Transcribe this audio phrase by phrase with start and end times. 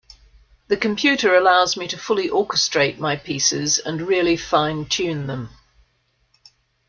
[0.67, 5.49] The computer allows me to fully orchestrate my pieces and really fine tune them.